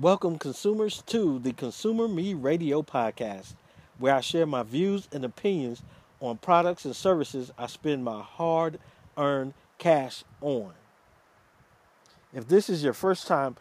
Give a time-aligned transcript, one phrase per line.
[0.00, 3.54] Welcome, consumers, to the Consumer Me Radio Podcast,
[3.98, 5.82] where I share my views and opinions
[6.20, 8.78] on products and services I spend my hard
[9.16, 10.74] earned cash on.
[12.32, 13.56] If this is your first time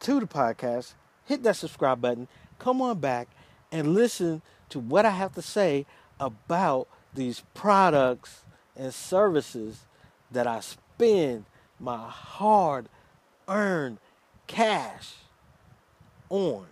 [0.00, 0.92] to the podcast,
[1.24, 2.28] hit that subscribe button,
[2.58, 3.28] come on back,
[3.72, 5.86] and listen to what I have to say
[6.20, 8.44] about these products
[8.76, 9.86] and services
[10.30, 11.46] that I spend
[11.80, 12.90] my hard
[13.48, 13.96] earned
[14.46, 15.14] cash
[16.30, 16.66] on.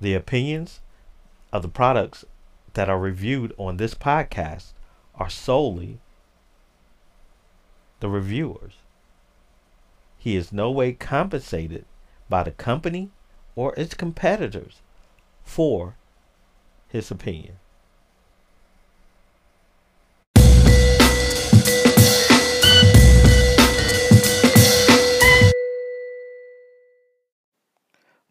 [0.00, 0.80] The opinions
[1.52, 2.24] of the products
[2.74, 4.72] that are reviewed on this podcast
[5.14, 6.00] are solely
[8.00, 8.74] the reviewers.
[10.18, 11.86] He is no way compensated
[12.28, 13.12] by the company
[13.56, 14.82] or its competitors
[15.42, 15.96] for
[16.88, 17.56] his opinion.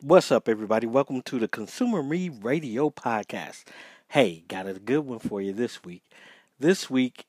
[0.02, 0.86] What's up, everybody?
[0.86, 3.64] Welcome to the Consumer Me Radio Podcast.
[4.10, 6.04] Hey, got a good one for you this week.
[6.60, 7.26] This week,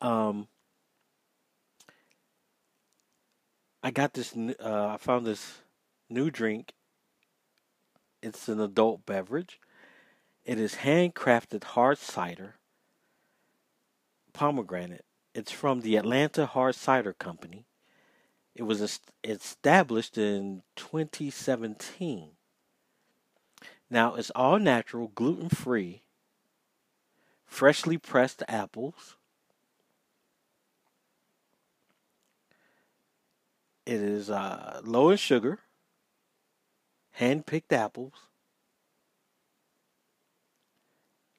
[0.00, 0.46] um,
[3.82, 4.36] I got this.
[4.36, 5.62] Uh, I found this
[6.08, 6.72] new drink.
[8.22, 9.58] It's an adult beverage.
[10.44, 12.54] It is handcrafted hard cider,
[14.32, 15.04] pomegranate.
[15.34, 17.64] It's from the Atlanta Hard Cider Company.
[18.54, 22.30] It was established in 2017.
[23.90, 26.02] Now it's all natural, gluten free,
[27.44, 29.16] freshly pressed apples.
[33.86, 35.58] It is uh, low in sugar,
[37.12, 38.14] hand picked apples.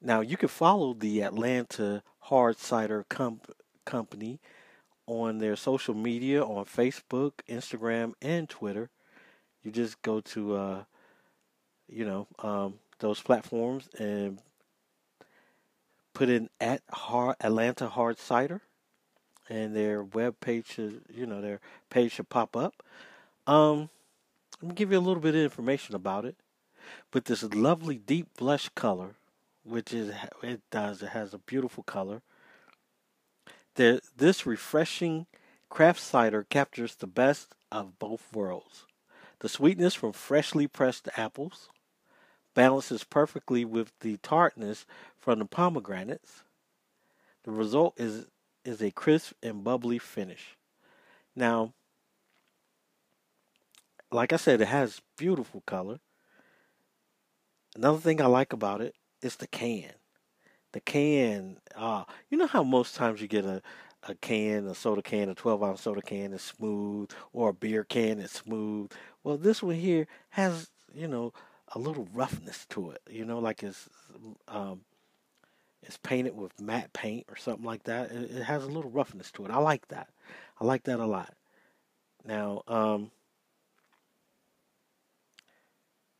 [0.00, 4.38] Now you can follow the Atlanta Hard Cider Comp- Company
[5.06, 8.90] on their social media on Facebook, Instagram, and Twitter.
[9.62, 10.84] You just go to, uh,
[11.88, 14.38] you know, um, those platforms and
[16.14, 16.82] put in at
[17.40, 18.62] Atlanta Hard Cider,
[19.48, 22.82] and their web page should, you know, their page should pop up.
[23.46, 23.90] Um,
[24.60, 26.36] let me give you a little bit of information about it.
[27.10, 29.16] But this lovely deep blush color,
[29.64, 32.22] which is it does, it has a beautiful color
[33.76, 35.26] this refreshing
[35.68, 38.86] craft cider captures the best of both worlds.
[39.40, 41.68] The sweetness from freshly pressed apples
[42.54, 44.86] balances perfectly with the tartness
[45.18, 46.42] from the pomegranates.
[47.44, 48.26] The result is
[48.64, 50.56] is a crisp and bubbly finish.
[51.36, 51.72] Now,
[54.10, 56.00] like I said, it has beautiful color.
[57.76, 59.92] Another thing I like about it is the can
[60.72, 61.58] the can.
[61.74, 63.62] Uh, you know how most times you get a
[64.08, 67.84] a can, a soda can, a 12 ounce soda can is smooth, or a beer
[67.84, 68.90] can is smooth.
[69.24, 71.32] Well, this one here has, you know,
[71.74, 73.00] a little roughness to it.
[73.10, 73.88] You know, like it's
[74.48, 74.82] um,
[75.82, 78.10] it's painted with matte paint or something like that.
[78.10, 79.50] It, has a little roughness to it.
[79.50, 80.08] I like that.
[80.60, 81.34] I like that a lot.
[82.24, 83.10] Now, um,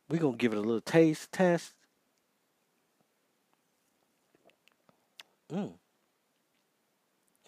[0.09, 1.75] we're gonna give it a little taste test.
[5.53, 5.75] Mm.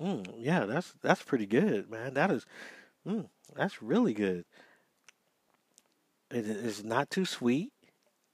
[0.00, 2.14] Mm, yeah, that's that's pretty good, man.
[2.14, 2.46] That is,
[3.06, 4.44] mm, that's really good.
[6.30, 7.72] It is not too sweet.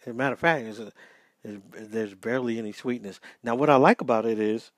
[0.03, 0.93] As a matter of fact, it's a,
[1.45, 3.21] there's barely any sweetness.
[3.43, 4.73] Now, what I like about it is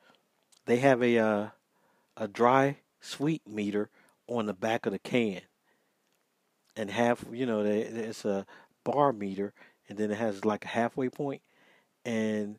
[0.66, 1.48] they have a uh,
[2.16, 3.90] a dry sweet meter
[4.28, 5.42] on the back of the can,
[6.76, 8.46] and half you know it's a
[8.84, 9.52] bar meter,
[9.88, 11.42] and then it has like a halfway point,
[12.04, 12.58] and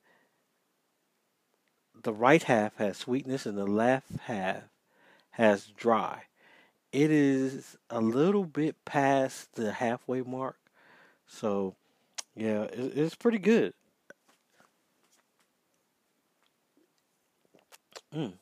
[2.08, 4.64] the right half has sweetness and the left half
[5.32, 6.22] has dry.
[6.94, 10.56] It is a little bit past the halfway mark.
[11.28, 11.76] So,
[12.34, 13.74] yeah, it's pretty good.
[18.16, 18.36] Mm.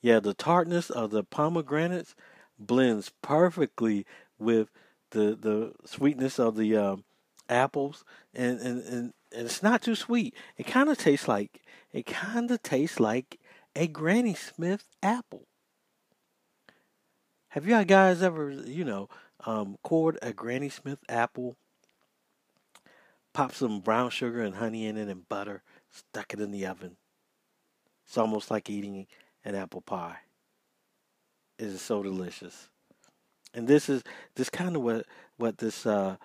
[0.00, 2.14] Yeah, the tartness of the pomegranates
[2.56, 4.06] blends perfectly
[4.38, 4.70] with
[5.10, 7.02] the the sweetness of the um,
[7.48, 10.34] apples, and, and, and and it's not too sweet.
[10.56, 11.62] It kind of tastes like
[11.92, 13.38] it kind of tastes like
[13.74, 15.46] a Granny Smith apple.
[17.48, 19.08] Have you guys ever, you know,
[19.44, 21.56] um, cored a Granny Smith apple,
[23.32, 26.96] pop some brown sugar and honey in it and butter, stuck it in the oven?
[28.06, 29.06] It's almost like eating
[29.44, 30.18] an apple pie.
[31.58, 32.68] It is so delicious.
[33.52, 34.02] And this is
[34.36, 35.06] this kind of what
[35.36, 36.16] what this uh,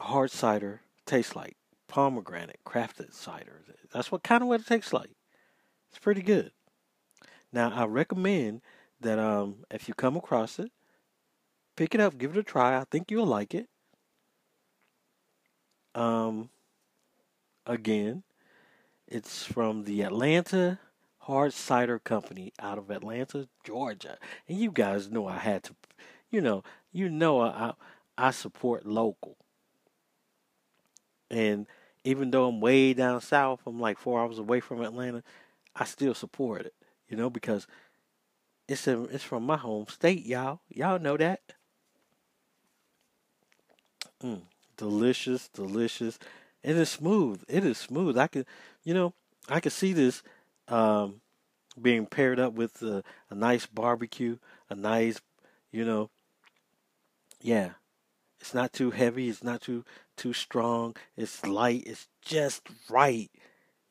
[0.00, 1.56] hard cider tastes like
[1.94, 3.62] pomegranate crafted cider.
[3.92, 5.12] That's what kind of what it tastes like.
[5.90, 6.50] It's pretty good.
[7.52, 8.62] Now I recommend
[9.00, 10.72] that um if you come across it,
[11.76, 12.80] pick it up, give it a try.
[12.80, 13.68] I think you'll like it.
[15.94, 16.50] Um
[17.64, 18.24] again,
[19.06, 20.80] it's from the Atlanta
[21.18, 24.18] Hard Cider Company out of Atlanta, Georgia.
[24.48, 25.76] And you guys know I had to
[26.28, 27.74] you know, you know I
[28.18, 29.36] I support local.
[31.30, 31.68] And
[32.04, 35.22] even though I'm way down south, I'm like four hours away from Atlanta,
[35.74, 36.74] I still support it,
[37.08, 37.66] you know, because
[38.68, 40.60] it's a, it's from my home state, y'all.
[40.68, 41.40] Y'all know that.
[44.22, 44.42] Mm,
[44.76, 46.18] delicious, delicious.
[46.62, 47.42] It is smooth.
[47.48, 48.16] It is smooth.
[48.16, 48.46] I could,
[48.84, 49.12] you know,
[49.48, 50.22] I could see this
[50.68, 51.20] um,
[51.80, 54.38] being paired up with a, a nice barbecue,
[54.70, 55.20] a nice,
[55.72, 56.10] you know,
[57.40, 57.70] yeah.
[58.40, 59.30] It's not too heavy.
[59.30, 59.84] It's not too
[60.16, 60.96] too strong.
[61.16, 61.84] It's light.
[61.86, 63.30] It's just right.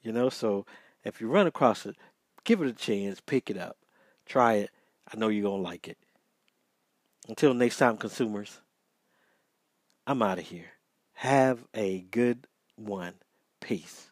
[0.01, 0.65] You know, so
[1.03, 1.95] if you run across it,
[2.43, 3.77] give it a chance, pick it up,
[4.25, 4.69] try it.
[5.11, 5.97] I know you're going to like it.
[7.27, 8.59] Until next time, consumers,
[10.05, 10.71] I'm out of here.
[11.13, 13.13] Have a good one.
[13.61, 14.09] Peace.